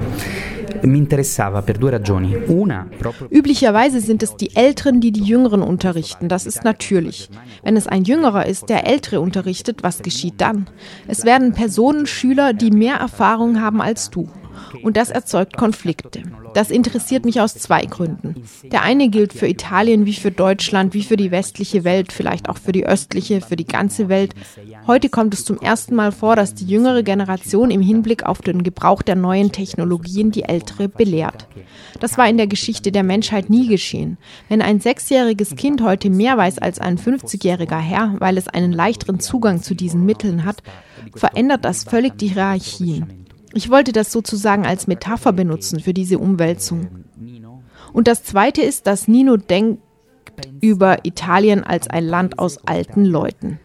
Üblicherweise 3.31 4.01
sind 4.01 4.23
es 4.23 4.37
die 4.37 4.57
Älteren, 4.57 5.01
die 5.01 5.13
die 5.13 5.25
Jüngeren 5.25 5.63
unterrichten. 5.63 6.29
Das 6.29 6.47
ist 6.47 6.65
natürlich. 6.65 7.29
Wenn 7.63 7.77
es 7.77 7.87
ein 7.87 8.05
Jüngerer 8.05 8.47
ist, 8.47 8.69
der 8.69 8.87
Ältere 8.87 9.21
unterrichtet, 9.21 9.83
was 9.83 10.03
geschieht 10.03 10.35
dann? 10.39 10.67
Es 11.07 11.25
werden 11.25 11.53
Personen, 11.53 12.07
Schüler, 12.07 12.53
die 12.53 12.71
mehr 12.71 12.97
Erfahrung 12.97 13.61
haben 13.61 13.81
als 13.81 14.11
du. 14.11 14.29
Und 14.83 14.97
das 14.97 15.11
erzeugt 15.11 15.57
Konflikte. 15.57 16.23
Das 16.55 16.71
interessiert 16.71 17.25
mich 17.25 17.41
aus 17.41 17.55
zwei 17.55 17.85
Gründen. 17.87 18.45
Der 18.65 18.83
eine 18.83 19.09
gilt 19.09 19.33
für 19.33 19.49
Italien 19.49 20.07
wie 20.07 20.15
für 20.15 20.31
Deutschland, 20.31 20.95
wie 20.95 21.03
für 21.03 21.17
die 21.17 21.31
westliche 21.31 21.85
Welt, 21.85 22.13
vielleicht 22.13 22.49
auch 22.49 22.59
für 22.59 22.73
die 22.73 22.87
östliche, 22.87 23.41
für 23.41 23.57
die 23.57 23.65
ganze 23.65 24.09
Welt. 24.09 24.35
Heute 24.87 25.09
kommt 25.09 25.35
es 25.35 25.45
zum 25.45 25.59
ersten 25.59 25.95
Mal 25.95 26.13
vor, 26.13 26.37
dass 26.37 26.55
die 26.55 26.67
jüngere 26.67 27.03
Generation 27.03 27.71
im 27.71 27.81
Hinblick 27.81 28.25
auf 28.25 28.43
den 28.43 28.63
Gebrauch 28.63 29.03
der 29.03 29.17
neuen 29.17 29.53
Technologien 29.53 30.31
die 30.31 30.45
ältere 30.45 30.89
belehrt. 30.89 31.47
Das 32.01 32.19
war 32.19 32.29
in 32.29 32.37
der 32.37 32.47
Geschichte 32.47 32.93
der 32.93 33.03
Menschheit 33.03 33.49
nie 33.51 33.69
geschehen. 33.69 34.19
Wenn 34.49 34.63
ein 34.63 34.81
sechsjähriges 34.81 35.57
Kind 35.57 35.83
heute 35.83 36.11
mehr 36.11 36.37
weiß 36.37 36.59
als 36.59 36.79
ein 36.79 36.99
50-jähriger 36.99 37.79
Herr, 37.79 38.15
weil 38.19 38.37
es 38.37 38.49
einen 38.49 38.73
leichteren 38.73 39.21
Zugang 39.21 39.63
zu 39.63 39.75
diesen 39.75 40.05
Mitteln 40.05 40.45
hat, 40.45 40.63
verändert 41.15 41.65
das 41.65 41.85
völlig 41.85 42.17
die 42.19 42.29
Hierarchien. 42.29 43.22
Ich 43.55 43.71
wollte 43.71 43.93
das 43.93 44.13
sozusagen 44.13 44.67
als 44.67 44.87
Metapher 44.87 45.33
benutzen 45.33 45.81
für 45.81 45.95
diese 45.95 46.19
Umwälzung. 46.19 47.05
Und 47.93 48.09
das 48.09 48.25
Zweite 48.25 48.63
ist, 48.63 48.87
dass 48.87 49.09
Nino 49.09 49.37
denkt 49.37 49.83
über 50.61 51.05
Italien 51.05 51.63
als 51.63 51.89
ein 51.89 52.05
Land 52.05 52.39
aus 52.39 52.59
alten 52.67 53.05
Leuten. 53.05 53.61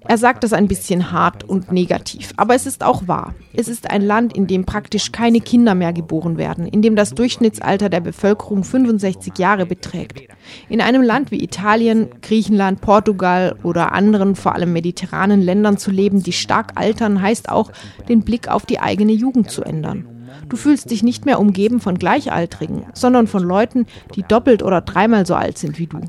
Er 0.00 0.18
sagt 0.18 0.44
das 0.44 0.52
ein 0.52 0.68
bisschen 0.68 1.12
hart 1.12 1.44
und 1.44 1.72
negativ, 1.72 2.32
aber 2.36 2.54
es 2.54 2.66
ist 2.66 2.84
auch 2.84 3.08
wahr. 3.08 3.34
Es 3.52 3.68
ist 3.68 3.90
ein 3.90 4.02
Land, 4.02 4.36
in 4.36 4.46
dem 4.46 4.64
praktisch 4.64 5.12
keine 5.12 5.40
Kinder 5.40 5.74
mehr 5.74 5.92
geboren 5.92 6.36
werden, 6.36 6.66
in 6.66 6.82
dem 6.82 6.96
das 6.96 7.14
Durchschnittsalter 7.14 7.88
der 7.88 8.00
Bevölkerung 8.00 8.64
65 8.64 9.38
Jahre 9.38 9.66
beträgt. 9.66 10.28
In 10.68 10.80
einem 10.80 11.02
Land 11.02 11.30
wie 11.30 11.42
Italien, 11.42 12.08
Griechenland, 12.22 12.80
Portugal 12.80 13.56
oder 13.62 13.92
anderen, 13.92 14.36
vor 14.36 14.54
allem 14.54 14.72
mediterranen 14.72 15.40
Ländern 15.40 15.78
zu 15.78 15.90
leben, 15.90 16.22
die 16.22 16.32
stark 16.32 16.72
altern, 16.74 17.22
heißt 17.22 17.48
auch, 17.48 17.70
den 18.08 18.22
Blick 18.22 18.48
auf 18.48 18.66
die 18.66 18.80
eigene 18.80 19.12
Jugend 19.12 19.50
zu 19.50 19.62
ändern. 19.62 20.06
Du 20.48 20.56
fühlst 20.56 20.90
dich 20.90 21.02
nicht 21.02 21.24
mehr 21.24 21.40
umgeben 21.40 21.80
von 21.80 21.98
Gleichaltrigen, 21.98 22.86
sondern 22.92 23.26
von 23.26 23.42
Leuten, 23.42 23.86
die 24.14 24.22
doppelt 24.22 24.62
oder 24.62 24.80
dreimal 24.80 25.26
so 25.26 25.34
alt 25.34 25.58
sind 25.58 25.78
wie 25.78 25.86
du. 25.86 26.00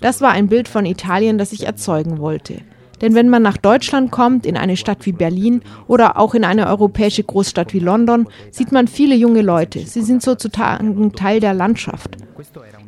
Das 0.00 0.20
war 0.20 0.30
ein 0.30 0.48
Bild 0.48 0.68
von 0.68 0.86
Italien, 0.86 1.38
das 1.38 1.52
ich 1.52 1.66
erzeugen 1.66 2.18
wollte. 2.18 2.60
Denn 3.00 3.14
wenn 3.14 3.28
man 3.28 3.42
nach 3.42 3.56
Deutschland 3.56 4.10
kommt, 4.10 4.46
in 4.46 4.56
eine 4.56 4.76
Stadt 4.76 5.04
wie 5.06 5.12
Berlin 5.12 5.62
oder 5.86 6.18
auch 6.18 6.34
in 6.34 6.44
eine 6.44 6.66
europäische 6.66 7.22
Großstadt 7.22 7.74
wie 7.74 7.78
London, 7.78 8.28
sieht 8.50 8.72
man 8.72 8.88
viele 8.88 9.14
junge 9.14 9.42
Leute. 9.42 9.80
Sie 9.80 10.02
sind 10.02 10.22
sozusagen 10.22 11.12
Teil 11.12 11.40
der 11.40 11.54
Landschaft. 11.54 12.16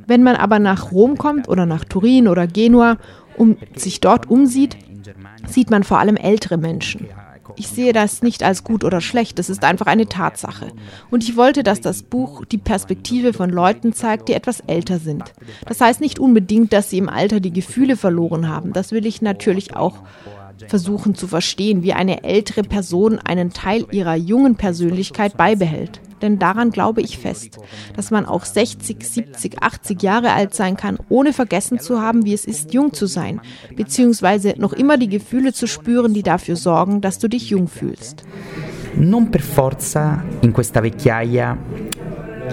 Wenn 0.07 0.23
man 0.23 0.37
aber 0.37 0.59
nach 0.59 0.93
Rom 0.93 1.19
kommt 1.19 1.49
oder 1.49 1.67
nach 1.67 1.85
Turin 1.85 2.29
oder 2.29 2.47
Genua 2.47 2.97
und 3.37 3.59
sich 3.79 4.01
dort 4.01 4.31
umsieht, 4.31 4.77
sieht 5.47 5.71
man 5.71 5.85
vor 5.85 5.99
allem 5.99 6.17
ältere 6.17 6.57
Menschen. 6.57 7.07
Ich 7.57 7.69
sehe 7.69 7.93
das 7.93 8.23
nicht 8.23 8.43
als 8.43 8.65
gut 8.65 8.85
oder 8.85 9.01
schlecht, 9.01 9.39
das 9.39 9.51
ist 9.51 9.65
einfach 9.65 9.87
eine 9.87 10.07
Tatsache. 10.07 10.73
Und 11.11 11.25
ich 11.25 11.37
wollte, 11.37 11.63
dass 11.63 11.81
das 11.81 12.03
Buch 12.03 12.45
die 12.45 12.59
Perspektive 12.59 13.33
von 13.33 13.51
Leuten 13.51 13.93
zeigt, 13.93 14.29
die 14.29 14.35
etwas 14.35 14.61
älter 14.61 14.99
sind. 14.99 15.33
Das 15.67 15.81
heißt 15.81 16.01
nicht 16.01 16.19
unbedingt, 16.19 16.73
dass 16.73 16.91
sie 16.91 16.99
im 16.99 17.09
Alter 17.09 17.41
die 17.41 17.53
Gefühle 17.53 17.97
verloren 17.97 18.49
haben. 18.49 18.73
Das 18.73 18.93
will 18.93 19.07
ich 19.07 19.23
natürlich 19.23 19.75
auch 19.77 20.03
versuchen 20.67 21.15
zu 21.15 21.29
verstehen, 21.29 21.83
wie 21.83 21.93
eine 21.93 22.25
ältere 22.25 22.63
Person 22.63 23.19
einen 23.19 23.51
Teil 23.51 23.87
ihrer 23.91 24.17
jungen 24.17 24.57
Persönlichkeit 24.57 25.37
beibehält. 25.37 26.01
Denn 26.23 26.39
daran 26.39 26.71
glaube 26.71 27.01
ich 27.01 27.19
fest, 27.19 27.59
dass 27.97 28.11
man 28.11 28.27
auch 28.27 28.45
60, 28.45 29.05
70, 29.05 29.63
80 29.63 30.03
Jahre 30.03 30.33
alt 30.33 30.55
sein 30.55 30.77
kann, 30.77 30.99
ohne 31.09 31.33
vergessen 31.33 31.79
zu 31.79 32.01
haben, 32.01 32.25
wie 32.25 32.35
es 32.35 32.45
ist, 32.45 32.75
jung 32.75 32.93
zu 32.93 33.07
sein, 33.07 33.41
beziehungsweise 33.77 34.55
noch 34.59 34.73
immer 34.73 34.97
die 34.97 35.09
Gefühle 35.09 35.53
zu 35.53 35.67
spüren, 35.67 36.15
die 36.15 36.23
dafür 36.23 36.57
sorgen, 36.57 37.01
dass 37.01 37.19
du 37.19 37.29
dich 37.29 37.51
jung 37.51 37.69
fühlst. 37.69 38.25
Non 38.95 39.31
per 39.31 39.43
forza 39.43 40.25
in 40.41 40.53
questa 40.53 40.81
vecchiaia 40.81 41.57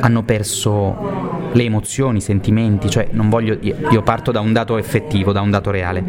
hanno 0.02 0.24
perso 0.24 1.24
le 1.54 1.64
emozioni, 1.64 2.18
i 2.18 2.22
sentimenti, 2.22 2.90
cioè 2.90 3.08
non 3.12 3.30
voglio, 3.30 3.58
io 3.62 4.02
parto 4.04 4.32
da 4.32 4.42
un 4.42 4.52
dato 4.52 4.78
effettivo, 4.78 5.32
da 5.32 5.42
un 5.42 5.52
dato 5.52 5.72
reale. 5.72 6.04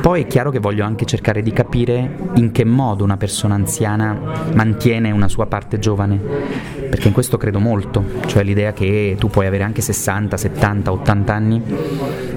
Poi 0.00 0.22
è 0.22 0.26
chiaro 0.26 0.50
che 0.50 0.58
voglio 0.58 0.84
anche 0.84 1.06
cercare 1.06 1.42
di 1.42 1.52
capire 1.52 2.16
in 2.34 2.52
che 2.52 2.64
modo 2.64 3.02
una 3.02 3.16
persona 3.16 3.54
anziana 3.54 4.16
mantiene 4.54 5.10
una 5.10 5.28
sua 5.28 5.46
parte 5.46 5.78
giovane, 5.78 6.20
perché 6.94 7.08
in 7.08 7.14
questo 7.14 7.38
credo 7.38 7.58
molto, 7.58 8.04
cioè 8.26 8.44
l'idea 8.44 8.72
che 8.72 9.16
tu 9.18 9.26
puoi 9.26 9.48
avere 9.48 9.64
anche 9.64 9.82
60, 9.82 10.36
70, 10.36 10.92
80 10.92 11.34
anni, 11.34 11.60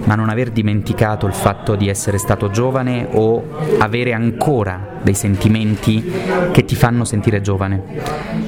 ma 0.05 0.15
non 0.15 0.29
aver 0.29 0.49
dimenticato 0.49 1.27
il 1.27 1.33
fatto 1.33 1.75
di 1.75 1.89
essere 1.89 2.17
stato 2.17 2.49
giovane 2.49 3.07
o 3.11 3.49
avere 3.77 4.13
ancora 4.13 4.97
dei 5.03 5.13
sentimenti 5.13 6.11
che 6.51 6.65
ti 6.65 6.73
fanno 6.73 7.05
sentire 7.05 7.39
giovane. 7.39 8.46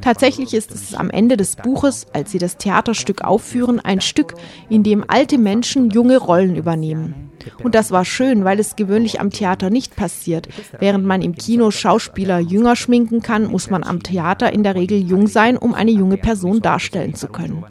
Tatsächlich 0.00 0.54
ist 0.54 0.70
es 0.72 0.94
am 0.94 1.10
Ende 1.10 1.36
des 1.36 1.56
Buches, 1.56 2.06
als 2.12 2.30
sie 2.30 2.38
das 2.38 2.56
Theaterstück 2.56 3.22
aufführen, 3.22 3.80
ein 3.80 4.00
Stück, 4.00 4.34
in 4.68 4.82
dem 4.82 5.04
alte 5.08 5.38
Menschen 5.38 5.90
junge 5.90 6.18
Rollen 6.18 6.56
übernehmen. 6.56 7.32
Und 7.62 7.74
das 7.74 7.90
war 7.90 8.04
schön, 8.04 8.44
weil 8.44 8.60
es 8.60 8.76
gewöhnlich 8.76 9.20
am 9.20 9.30
Theater 9.30 9.70
nicht 9.70 9.96
passiert. 9.96 10.48
Während 10.78 11.04
man 11.04 11.22
im 11.22 11.34
Kino 11.34 11.70
Schauspieler 11.70 12.38
jünger 12.38 12.76
schminken 12.76 13.20
kann, 13.20 13.46
muss 13.46 13.70
man 13.70 13.82
am 13.82 14.02
Theater 14.02 14.52
in 14.52 14.62
der 14.62 14.74
Regel 14.74 14.98
jung 14.98 15.26
sein, 15.26 15.56
um 15.56 15.74
eine 15.74 15.90
junge 15.90 16.18
Person 16.18 16.60
darstellen 16.60 17.14
zu 17.14 17.28
können. 17.28 17.64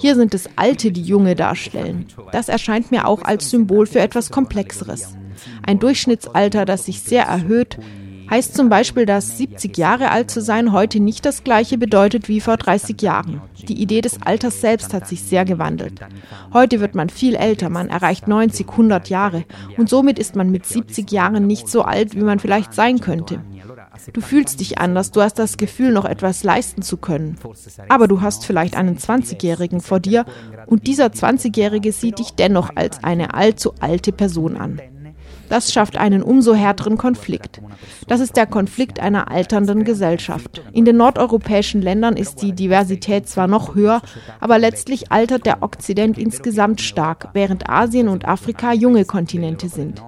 Hier 0.00 0.14
sind 0.14 0.34
es 0.34 0.48
Alte, 0.56 0.92
die 0.92 1.02
Junge 1.02 1.34
darstellen. 1.34 2.06
Das 2.32 2.48
erscheint 2.48 2.90
mir 2.90 3.06
auch 3.06 3.22
als 3.22 3.50
Symbol 3.50 3.86
für 3.86 4.00
etwas 4.00 4.30
Komplexeres. 4.30 5.16
Ein 5.66 5.78
Durchschnittsalter, 5.78 6.64
das 6.64 6.84
sich 6.84 7.02
sehr 7.02 7.24
erhöht, 7.24 7.78
heißt 8.30 8.54
zum 8.54 8.68
Beispiel, 8.68 9.06
dass 9.06 9.38
70 9.38 9.76
Jahre 9.76 10.10
alt 10.10 10.30
zu 10.30 10.40
sein 10.40 10.72
heute 10.72 11.00
nicht 11.00 11.24
das 11.24 11.44
gleiche 11.44 11.78
bedeutet 11.78 12.28
wie 12.28 12.40
vor 12.40 12.56
30 12.56 13.00
Jahren. 13.02 13.40
Die 13.66 13.80
Idee 13.80 14.00
des 14.00 14.22
Alters 14.22 14.60
selbst 14.60 14.94
hat 14.94 15.06
sich 15.06 15.22
sehr 15.22 15.44
gewandelt. 15.44 16.00
Heute 16.52 16.80
wird 16.80 16.94
man 16.94 17.08
viel 17.08 17.34
älter, 17.34 17.68
man 17.70 17.88
erreicht 17.88 18.28
90, 18.28 18.68
100 18.68 19.08
Jahre 19.08 19.44
und 19.76 19.88
somit 19.88 20.18
ist 20.18 20.36
man 20.36 20.50
mit 20.50 20.66
70 20.66 21.10
Jahren 21.10 21.46
nicht 21.46 21.68
so 21.68 21.82
alt, 21.82 22.14
wie 22.14 22.22
man 22.22 22.38
vielleicht 22.38 22.74
sein 22.74 23.00
könnte. 23.00 23.40
Du 24.12 24.20
fühlst 24.20 24.60
dich 24.60 24.78
anders, 24.78 25.10
du 25.10 25.22
hast 25.22 25.38
das 25.38 25.56
Gefühl, 25.56 25.92
noch 25.92 26.04
etwas 26.04 26.44
leisten 26.44 26.82
zu 26.82 26.96
können. 26.96 27.36
Aber 27.88 28.08
du 28.08 28.20
hast 28.20 28.44
vielleicht 28.44 28.76
einen 28.76 28.96
20-Jährigen 28.96 29.80
vor 29.80 30.00
dir 30.00 30.24
und 30.66 30.86
dieser 30.86 31.06
20-Jährige 31.06 31.92
sieht 31.92 32.18
dich 32.18 32.32
dennoch 32.32 32.70
als 32.74 33.02
eine 33.02 33.34
allzu 33.34 33.74
alte 33.80 34.12
Person 34.12 34.56
an. 34.56 34.80
Das 35.48 35.72
schafft 35.72 35.96
einen 35.96 36.22
umso 36.22 36.54
härteren 36.54 36.98
Konflikt. 36.98 37.60
Das 38.06 38.20
ist 38.20 38.36
der 38.36 38.46
Konflikt 38.46 39.00
einer 39.00 39.30
alternden 39.30 39.84
Gesellschaft. 39.84 40.62
In 40.72 40.84
den 40.84 40.96
nordeuropäischen 40.96 41.80
Ländern 41.80 42.16
ist 42.16 42.42
die 42.42 42.52
Diversität 42.52 43.28
zwar 43.28 43.46
noch 43.46 43.74
höher, 43.74 44.02
aber 44.40 44.58
letztlich 44.58 45.10
altert 45.10 45.46
der 45.46 45.62
Okzident 45.62 46.18
insgesamt 46.18 46.80
stark, 46.80 47.30
während 47.32 47.68
Asien 47.68 48.08
und 48.08 48.26
Afrika 48.26 48.72
junge 48.72 49.04
Kontinente 49.04 49.68
sind. 49.68 50.02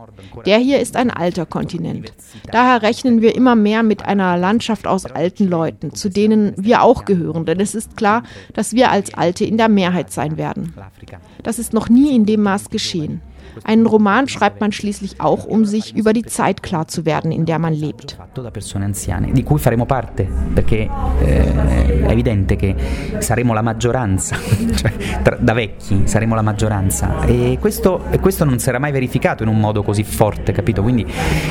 Der 0.45 0.59
hier 0.59 0.81
ist 0.81 0.97
ein 0.97 1.11
alter 1.11 1.47
Kontinent. 1.47 2.13
Daher 2.53 2.83
rechnen 2.83 3.23
wir 3.23 3.35
immer 3.35 3.55
mehr 3.55 3.83
mit 3.83 4.05
einer 4.05 4.37
Landschaft 4.37 4.87
aus 4.87 5.07
alten 5.07 5.49
Leuten, 5.49 5.95
zu 5.95 6.11
denen 6.11 6.53
wir 6.57 6.83
auch 6.83 7.05
gehören, 7.05 7.47
denn 7.47 7.61
es 7.61 7.75
ist 7.75 7.97
klar, 7.97 8.23
dass 8.53 8.75
wir 8.75 8.91
als 8.91 9.15
Alte 9.15 9.45
in 9.45 9.57
der 9.57 9.69
Mehrheit 9.69 10.13
sein 10.13 10.37
werden. 10.37 10.75
Das 11.43 11.59
ist 11.59 11.73
noch 11.73 11.89
nie 11.89 12.15
in 12.15 12.27
dem 12.27 12.43
Maß 12.43 12.69
geschehen. 12.69 13.23
Einen 13.65 13.87
Roman 13.87 14.29
schreibt 14.29 14.61
man 14.61 14.73
schließlich 14.73 15.21
auch, 15.21 15.45
um 15.45 15.65
sich 15.65 15.95
über 15.97 16.13
die 16.13 16.25
Zeit 16.25 16.63
klar 16.63 16.89
zu 16.89 17.05
werden, 17.05 17.33
in 17.33 17.45
der 17.45 17.59
man 17.59 17.73
lebt. 17.73 18.17
Di 19.33 19.43
cui 19.43 19.59
faremo 19.59 19.87
parte, 19.87 20.29
perché 20.53 20.89
eh, 21.21 22.03
è 22.03 22.11
evidente 22.11 22.57
che 22.57 22.75
saremo 23.19 23.53
la 23.53 23.63
maggioranza, 23.63 24.37
cioè 24.75 24.93
da 25.39 25.53
vecchi 25.53 26.03
saremo 26.05 26.35
la 26.35 26.43
maggioranza 26.43 27.25
e 27.25 27.59
questo, 27.61 28.01
non 28.45 28.59
si 28.59 28.69
era 28.69 28.79
mai 28.79 28.93
verificato 28.93 29.43
in 29.43 29.49
un 29.49 29.59
modo 29.59 29.83
così 29.83 30.05
forte, 30.05 30.53
capito? 30.53 30.83
Quindi 30.83 31.07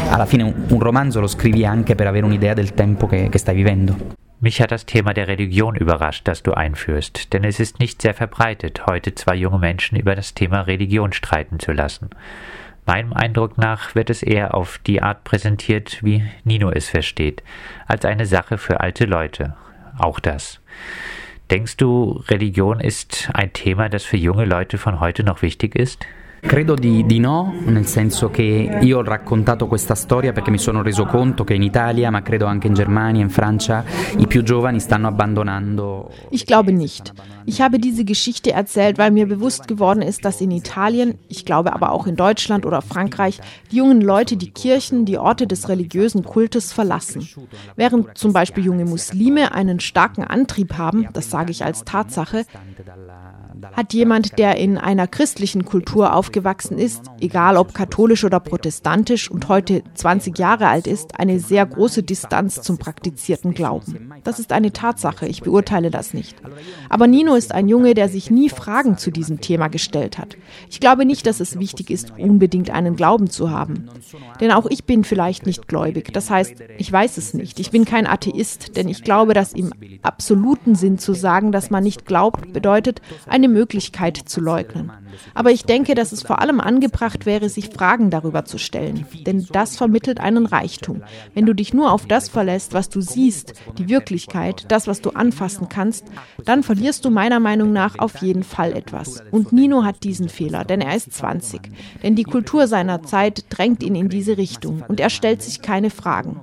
alla 0.09 0.25
fine 0.25 0.43
un, 0.43 0.53
un 0.69 0.79
romanzo 0.79 1.19
lo 1.19 1.27
scrivi 1.27 1.65
anche 1.65 1.95
per 1.95 2.07
avere 2.07 2.25
un'idea 2.25 2.53
del 2.53 2.73
tempo 2.73 3.07
che, 3.07 3.29
che 3.29 3.37
stai 3.37 3.55
vivendo. 3.55 4.27
Mich 4.41 4.61
hat 4.61 4.71
das 4.71 4.85
Thema 4.85 5.13
der 5.13 5.27
Religion 5.27 5.75
überrascht, 5.75 6.25
das 6.25 6.43
du 6.43 6.53
einführst, 6.53 7.33
denn 7.33 7.43
es 7.43 7.59
ist 7.59 7.79
nicht 7.79 8.01
sehr 8.01 8.13
verbreitet, 8.13 8.85
heute 8.87 9.13
zwei 9.13 9.35
junge 9.35 9.59
Menschen 9.59 9.97
über 9.97 10.15
das 10.15 10.33
Thema 10.33 10.61
Religion 10.61 11.11
streiten 11.11 11.59
zu 11.59 11.73
lassen. 11.73 12.09
Meinem 12.85 13.11
Eindruck 13.11 13.57
nach 13.57 13.95
wird 13.95 14.09
es 14.09 14.23
eher 14.23 14.55
auf 14.55 14.77
die 14.77 15.01
Art 15.01 15.25
präsentiert, 15.25 15.99
wie 16.03 16.23
Nino 16.45 16.71
es 16.71 16.87
versteht, 16.87 17.43
als 17.85 18.05
eine 18.05 18.25
Sache 18.25 18.57
für 18.57 18.79
alte 18.79 19.03
Leute. 19.03 19.55
Auch 19.97 20.21
das. 20.21 20.61
Denkst 21.51 21.75
du, 21.75 22.23
Religion 22.29 22.79
ist 22.79 23.29
ein 23.33 23.51
Thema, 23.51 23.89
das 23.89 24.05
für 24.05 24.17
junge 24.17 24.45
Leute 24.45 24.77
von 24.77 25.01
heute 25.01 25.23
noch 25.23 25.41
wichtig 25.41 25.75
ist? 25.75 26.05
Credo 26.41 26.75
di, 26.75 27.05
di, 27.05 27.19
no, 27.19 27.53
nel 27.65 27.85
senso 27.85 28.29
che 28.29 28.79
io 28.81 28.97
ho 28.97 29.03
raccontato 29.03 29.67
questa 29.67 29.95
storia 29.95 30.31
perché 30.31 30.51
mi 30.51 30.57
sono 30.57 30.81
reso 30.81 31.05
conto 31.05 31.43
che 31.43 31.53
in 31.53 31.63
Italia, 31.63 32.09
ma 32.09 32.21
credo 32.21 32.45
anche 32.45 32.67
in 32.67 32.73
Germania, 32.73 33.21
in 33.21 33.29
Francia, 33.29 33.83
i 34.17 34.25
più 34.25 34.41
giovani 34.41 34.79
stanno 34.79 35.07
abbandonando. 35.07 36.11
Ich 36.29 36.45
glaube 36.45 36.71
nicht. 36.71 37.13
Ich 37.45 37.61
habe 37.61 37.79
diese 37.79 38.03
Geschichte 38.03 38.51
erzählt, 38.51 38.97
weil 38.97 39.11
mir 39.11 39.27
bewusst 39.27 39.67
geworden 39.67 40.01
ist, 40.01 40.23
dass 40.23 40.39
in 40.39 40.51
Italien, 40.51 41.17
ich 41.27 41.45
glaube 41.45 41.73
aber 41.73 41.91
auch 41.91 42.05
in 42.05 42.15
Deutschland 42.15 42.65
oder 42.65 42.81
Frankreich, 42.81 43.39
die 43.71 43.77
jungen 43.77 44.01
Leute 44.01 44.37
die 44.37 44.51
Kirchen, 44.51 45.05
die 45.05 45.17
Orte 45.17 45.47
des 45.47 45.67
religiösen 45.67 46.23
Kultes 46.23 46.71
verlassen. 46.71 47.27
Während 47.75 48.17
zum 48.17 48.33
Beispiel 48.33 48.65
junge 48.65 48.85
Muslime 48.85 49.53
einen 49.53 49.79
starken 49.79 50.23
Antrieb 50.23 50.77
haben, 50.77 51.07
das 51.13 51.29
sage 51.29 51.51
ich 51.51 51.65
als 51.65 51.83
Tatsache, 51.85 52.45
hat 53.73 53.93
jemand, 53.93 54.37
der 54.37 54.57
in 54.57 54.77
einer 54.77 55.07
christlichen 55.07 55.65
Kultur 55.65 56.15
aufgewachsen 56.29 56.77
ist, 56.77 57.05
egal 57.19 57.57
ob 57.57 57.73
katholisch 57.73 58.23
oder 58.23 58.39
protestantisch 58.39 59.31
und 59.31 59.47
heute 59.47 59.81
20 59.95 60.37
Jahre 60.37 60.67
alt 60.67 60.85
ist, 60.85 61.19
eine 61.19 61.39
sehr 61.39 61.65
große 61.65 62.03
Distanz 62.03 62.61
zum 62.61 62.77
praktizierten 62.77 63.55
Glauben. 63.55 64.13
Das 64.23 64.37
ist 64.37 64.51
eine 64.51 64.71
Tatsache, 64.71 65.25
ich 65.25 65.41
beurteile 65.41 65.89
das 65.89 66.13
nicht. 66.13 66.37
Aber 66.87 67.07
Nino 67.07 67.33
ist 67.33 67.51
ein 67.51 67.67
Junge, 67.67 67.95
der 67.95 68.09
sich 68.09 68.29
nie 68.29 68.49
Fragen 68.49 68.99
zu 68.99 69.09
diesem 69.09 69.41
Thema 69.41 69.69
gestellt 69.69 70.19
hat. 70.19 70.37
Ich 70.69 70.79
glaube 70.79 71.03
nicht, 71.03 71.25
dass 71.25 71.39
es 71.39 71.57
wichtig 71.57 71.89
ist, 71.89 72.13
unbedingt 72.15 72.69
einen 72.69 72.95
Glauben 72.95 73.31
zu 73.31 73.49
haben. 73.49 73.89
Denn 74.39 74.51
auch 74.51 74.67
ich 74.69 74.83
bin 74.83 75.03
vielleicht 75.03 75.47
nicht 75.47 75.67
gläubig. 75.67 76.13
Das 76.13 76.29
heißt, 76.29 76.53
ich 76.77 76.91
weiß 76.91 77.17
es 77.17 77.33
nicht. 77.33 77.59
Ich 77.59 77.71
bin 77.71 77.85
kein 77.85 78.05
Atheist, 78.05 78.77
denn 78.77 78.87
ich 78.87 79.03
glaube, 79.03 79.33
dass 79.33 79.53
im 79.53 79.71
absoluten 80.03 80.75
Sinn 80.75 80.99
zu 80.99 81.13
sagen, 81.13 81.51
dass 81.51 81.71
man 81.71 81.83
nicht 81.83 82.05
glaubt, 82.05 82.53
bedeutet, 82.53 83.01
eine 83.27 83.47
Möglichkeit 83.47 84.17
zu 84.17 84.41
leugnen. 84.41 84.91
Aber 85.33 85.51
ich 85.51 85.63
denke, 85.63 85.95
dass 85.95 86.11
es 86.11 86.23
vor 86.23 86.39
allem 86.39 86.59
angebracht 86.59 87.25
wäre, 87.25 87.49
sich 87.49 87.69
Fragen 87.69 88.09
darüber 88.09 88.45
zu 88.45 88.57
stellen. 88.57 89.05
Denn 89.25 89.47
das 89.51 89.77
vermittelt 89.77 90.19
einen 90.19 90.45
Reichtum. 90.45 91.03
Wenn 91.33 91.45
du 91.45 91.53
dich 91.53 91.73
nur 91.73 91.91
auf 91.91 92.05
das 92.05 92.29
verlässt, 92.29 92.73
was 92.73 92.89
du 92.89 93.01
siehst, 93.01 93.53
die 93.77 93.89
Wirklichkeit, 93.89 94.65
das, 94.69 94.87
was 94.87 95.01
du 95.01 95.11
anfassen 95.11 95.69
kannst, 95.69 96.05
dann 96.45 96.63
verlierst 96.63 97.05
du 97.05 97.09
meiner 97.09 97.39
Meinung 97.39 97.73
nach 97.73 97.99
auf 97.99 98.21
jeden 98.21 98.43
Fall 98.43 98.73
etwas. 98.73 99.23
Und 99.31 99.51
Nino 99.51 99.83
hat 99.83 100.03
diesen 100.03 100.29
Fehler, 100.29 100.65
denn 100.65 100.81
er 100.81 100.95
ist 100.95 101.13
20. 101.13 101.61
Denn 102.03 102.15
die 102.15 102.23
Kultur 102.23 102.67
seiner 102.67 103.03
Zeit 103.03 103.45
drängt 103.49 103.83
ihn 103.83 103.95
in 103.95 104.09
diese 104.09 104.37
Richtung 104.37 104.83
und 104.87 104.99
er 104.99 105.09
stellt 105.09 105.41
sich 105.41 105.61
keine 105.61 105.89
Fragen. 105.89 106.41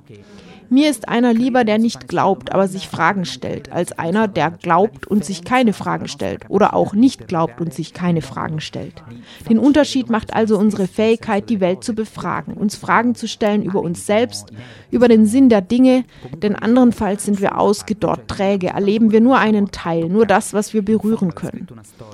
Mir 0.69 0.89
ist 0.89 1.07
einer 1.07 1.33
lieber, 1.33 1.63
der 1.63 1.77
nicht 1.77 2.07
glaubt, 2.07 2.51
aber 2.51 2.67
sich 2.67 2.87
Fragen 2.87 3.25
stellt, 3.25 3.71
als 3.71 3.97
einer, 3.97 4.27
der 4.27 4.51
glaubt 4.51 5.07
und 5.07 5.23
sich 5.23 5.43
keine 5.43 5.73
Fragen 5.73 6.07
stellt 6.07 6.43
oder 6.49 6.73
auch 6.73 6.93
nicht 6.93 7.27
glaubt 7.27 7.61
und 7.61 7.73
sich 7.73 7.93
keine 7.93 8.21
Fragen 8.21 8.59
stellt. 8.59 9.01
Den 9.49 9.59
Unterschied 9.59 10.09
macht 10.09 10.33
also 10.33 10.57
unsere 10.57 10.87
Fähigkeit, 10.87 11.49
die 11.49 11.59
Welt 11.59 11.83
zu 11.83 11.93
befragen, 11.93 12.53
uns 12.53 12.75
Fragen 12.75 13.15
zu 13.15 13.27
stellen 13.27 13.63
über 13.63 13.81
uns 13.81 14.05
selbst, 14.05 14.51
über 14.91 15.07
den 15.07 15.25
Sinn 15.25 15.49
der 15.49 15.61
Dinge, 15.61 16.03
denn 16.41 16.55
andernfalls 16.55 17.25
sind 17.25 17.41
wir 17.41 17.57
ausgedorrt, 17.57 18.27
träge, 18.27 18.67
erleben 18.67 19.11
wir 19.11 19.21
nur 19.21 19.37
einen 19.37 19.71
Teil, 19.71 20.09
nur 20.09 20.25
das, 20.25 20.53
was 20.53 20.73
wir 20.73 20.83
berühren 20.83 21.35
können. 21.35 21.67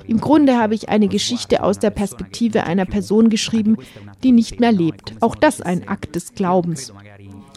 Im 0.06 0.20
Grunde 0.20 0.58
habe 0.58 0.74
ich 0.74 0.88
eine 0.88 1.08
Geschichte 1.08 1.62
aus 1.62 1.78
der 1.78 1.90
Perspektive 1.90 2.64
einer 2.64 2.84
Person 2.84 3.30
geschrieben, 3.30 3.76
die 4.22 4.32
nicht 4.32 4.60
mehr 4.60 4.72
lebt. 4.72 5.14
Auch 5.20 5.34
das 5.34 5.60
ein 5.60 5.88
Akt 5.88 6.14
des 6.14 6.34
Glaubens. 6.34 6.92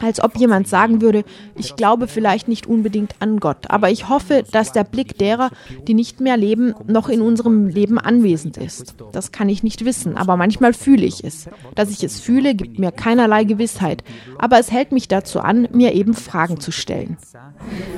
Als 0.02 0.24
ob 0.24 0.38
jemand 0.38 0.68
sagen 0.68 1.02
würde, 1.02 1.24
ich 1.56 1.76
glaube 1.76 2.08
vielleicht 2.08 2.48
nicht 2.48 2.68
unbedingt 2.68 3.16
an 3.20 3.40
Gott, 3.40 3.70
aber 3.70 3.90
ich 3.90 4.10
hoffe, 4.10 4.44
dass 4.52 4.72
der 4.72 4.84
Blick 4.84 5.18
derer, 5.18 5.50
die 5.88 5.94
nicht 5.94 6.22
mehr 6.22 6.38
leben, 6.38 6.74
noch 6.86 7.10
in 7.10 7.22
unserem 7.22 7.68
Leben 7.68 7.98
anwesend 7.98 8.58
ist. 8.58 8.96
Das 9.12 9.32
kann 9.32 9.50
ich 9.50 9.64
nicht 9.64 9.86
wissen, 9.86 10.18
aber 10.18 10.38
manchmal 10.38 10.74
fühle 10.74 11.06
ich 11.06 11.24
es. 11.24 11.50
Dass 11.76 11.90
ich 11.90 12.04
es 12.04 12.20
fühle, 12.20 12.56
gibt 12.56 12.80
mir 12.80 12.92
keinerlei 12.92 13.44
Gewissheit, 13.44 14.04
aber 14.38 14.60
es 14.60 14.72
hält 14.72 14.92
mich 14.92 15.08
dazu 15.08 15.40
an, 15.40 15.68
mir 15.72 15.94
eben 15.94 16.14
Fragen 16.14 16.60
zu 16.60 16.72
stellen. 16.72 17.18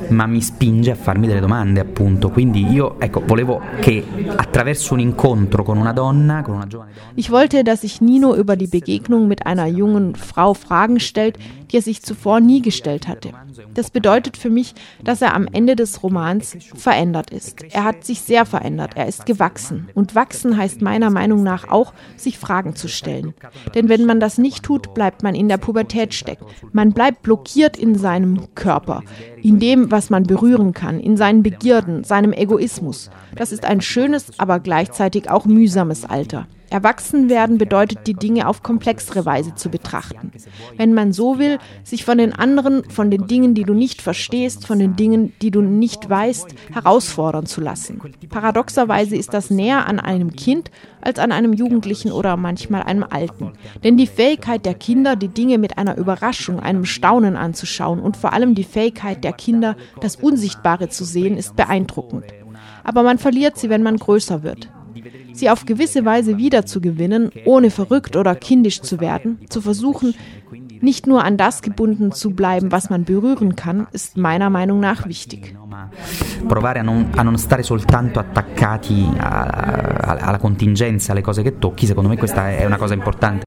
Ma 0.10 0.25
mi 0.25 0.41
spinge 0.41 0.91
a 0.91 0.96
farmi 0.96 1.27
delle 1.27 1.41
domande, 1.41 1.82
appunto. 1.82 2.29
Quindi 2.29 2.65
io, 2.65 2.96
ecco, 3.00 3.22
volevo 3.25 3.62
che 3.79 4.03
attraverso 4.36 4.94
un 4.94 5.01
incontro 5.01 5.63
con 5.63 5.77
una 5.77 5.94
donna, 5.94 6.41
con 6.41 6.56
una 6.56 6.68
giovane 6.68 6.91
donna. 6.94 7.12
Ich 7.15 7.29
wollte, 7.32 7.63
dass 7.63 7.82
sich 7.82 8.01
Nino 8.01 8.36
über 8.36 8.56
die 8.56 8.68
Begegnung 8.68 9.27
mit 9.27 9.46
einer 9.46 9.68
jungen 9.68 10.15
Frau 10.15 10.53
Fragen 10.53 11.00
stellt, 11.00 11.38
die 11.72 11.78
er 11.78 11.82
sich 11.82 12.02
zuvor 12.02 12.40
nie 12.40 12.62
gestellt 12.62 13.08
hatte. 13.08 13.32
Das 13.74 13.92
bedeutet 13.92 14.38
für 14.38 14.50
mich, 14.50 14.74
dass 15.04 15.22
er 15.22 15.34
am 15.34 15.48
Ende 15.52 15.76
des 15.76 16.04
Romans 16.04 16.58
verändert 16.76 17.32
ist. 17.32 17.64
Er 17.72 17.84
hat 17.84 18.04
sich 18.04 18.22
sehr 18.22 18.46
verändert, 18.46 18.92
er 18.96 19.08
ist 19.08 19.26
gewachsen. 19.26 19.90
Und 19.94 20.16
wachsen 20.16 20.58
heißt 20.58 20.82
meiner 20.82 21.10
Meinung 21.10 21.44
nach 21.44 21.70
auch, 21.70 21.94
sich 22.18 22.38
Fragen 22.38 22.76
zu 22.76 22.88
stellen. 22.88 23.34
Denn 23.76 23.90
wenn 23.90 24.06
man 24.06 24.20
das 24.20 24.38
nicht 24.38 24.64
tut, 24.64 24.94
bleibt 24.94 25.24
man 25.24 25.36
in 25.36 25.48
der 25.48 25.58
Pubertät 25.58 26.14
stecken. 26.14 26.46
Man 26.72 26.94
bleibt 26.94 27.24
blockiert 27.24 27.78
in 27.78 27.96
seinem 27.96 28.54
Körper, 28.56 29.04
in 29.42 29.60
dem, 29.60 29.92
was 29.92 30.10
man 30.10 30.24
berühren 30.24 30.74
kann, 30.74 31.00
in 31.00 31.18
seinen 31.18 31.44
Begierden, 31.44 32.04
seinem 32.04 32.34
Egoismus. 32.34 33.10
Das 33.36 33.52
ist 33.52 33.66
ein 33.66 33.82
schönes, 33.82 34.40
aber 34.40 34.60
gleichzeitig 34.60 35.30
auch 35.30 35.46
mühsames 35.46 36.06
Alter. 36.06 36.48
Erwachsen 36.70 37.30
werden 37.30 37.58
bedeutet, 37.58 38.08
die 38.08 38.14
Dinge 38.14 38.48
auf 38.48 38.64
komplexere 38.64 39.26
Weise 39.26 39.56
zu 39.56 39.70
betrachten. 39.70 40.32
Wenn 40.78 40.94
man 40.94 41.14
so 41.14 41.40
will, 41.40 41.58
sich 41.84 42.06
von 42.06 42.18
den 42.18 42.34
anderen, 42.34 42.90
von 42.90 43.10
den 43.10 43.28
Dingen, 43.28 43.54
die 43.54 43.64
du 43.64 43.74
nicht 43.74 44.02
verstehst, 44.02 44.68
von 44.68 44.80
den 44.80 44.96
Dingen, 44.96 45.34
die 45.42 45.52
du 45.52 45.62
nicht 45.62 46.10
weißt, 46.10 46.48
herausfordern 46.72 47.46
zu 47.46 47.62
lassen. 47.62 48.00
Paradoxerweise 48.30 49.16
ist 49.16 49.34
das 49.34 49.50
näher 49.50 49.88
an 49.88 50.00
einem 50.00 50.36
Kind 50.36 50.72
als 51.02 51.20
an 51.20 51.32
einem 51.32 51.54
Jugendlichen 51.54 52.12
oder 52.12 52.38
manchmal 52.38 52.84
einem 52.84 53.06
Alten. 53.10 53.54
Denn 53.84 53.98
die 53.98 54.08
Fähigkeit 54.08 54.66
der 54.66 54.74
Kinder, 54.74 55.16
die 55.16 55.30
Dinge 55.30 55.58
mit 55.58 55.78
einer 55.78 55.98
Überraschung, 55.98 56.60
einem 56.60 56.86
Staunen 56.86 57.36
anzuschauen 57.36 58.00
und 58.00 58.18
vor 58.18 58.34
allem 58.34 58.56
die 58.56 58.64
Fähigkeit 58.64 59.24
der 59.24 59.34
Kinder, 59.34 59.76
das 60.02 60.16
Unsichtbare 60.18 60.90
zu 60.90 61.06
sehen, 61.06 61.38
ist 61.38 61.56
beeindruckend. 61.56 62.26
Aber 62.84 63.04
man 63.04 63.18
verliert 63.18 63.58
sie, 63.58 63.70
wenn 63.70 63.84
man 63.84 63.98
größer 63.98 64.44
wird 64.44 64.70
sie 65.39 65.50
auf 65.50 65.65
gewisse 65.65 66.05
Weise 66.05 66.38
wiederzugewinnen, 66.38 67.31
ohne 67.46 67.69
verrückt 67.72 68.15
oder 68.15 68.36
kindisch 68.36 68.81
zu 68.81 69.00
werden, 69.00 69.39
zu 69.50 69.62
versuchen, 69.62 70.13
nicht 70.81 71.08
nur 71.08 71.24
an 71.24 71.38
das 71.38 71.62
gebunden 71.62 72.12
zu 72.12 72.31
bleiben, 72.31 72.72
was 72.72 72.89
man 72.89 73.03
berühren 73.03 73.55
kann, 73.55 73.88
ist 73.91 74.17
meiner 74.17 74.50
Meinung 74.50 74.79
nach 74.79 75.08
wichtig. 75.08 75.55
Provare 76.48 76.79
a 76.79 76.84
non, 76.84 77.10
a 77.15 77.24
non 77.24 77.38
stare 77.38 77.63
soltanto 77.63 78.19
attaccati 78.19 79.05
alla 79.17 80.38
contingenza, 80.39 81.12
alle 81.12 81.22
cose 81.22 81.41
che 81.41 81.60
tocchi, 81.60 81.86
secondo 81.86 82.10
me 82.10 82.17
questa 82.17 82.50
è 82.50 82.65
una 82.65 82.77
cosa 82.77 82.93
importante. 82.93 83.38